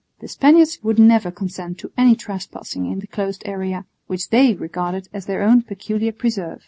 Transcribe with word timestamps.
The 0.19 0.27
Spaniards 0.27 0.79
would 0.81 0.97
never 0.97 1.29
consent 1.29 1.77
to 1.77 1.91
any 1.95 2.15
trespassing 2.15 2.87
in 2.91 3.01
the 3.01 3.05
closed 3.05 3.43
area, 3.45 3.85
which 4.07 4.29
they 4.31 4.55
regarded 4.55 5.07
as 5.13 5.27
their 5.27 5.43
own 5.43 5.61
peculiar 5.61 6.11
preserve. 6.11 6.59